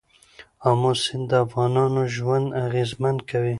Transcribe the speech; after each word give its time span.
آمو 0.69 0.91
سیند 1.03 1.25
د 1.29 1.31
افغانانو 1.45 2.01
ژوند 2.15 2.47
اغېزمن 2.65 3.15
کوي. 3.29 3.49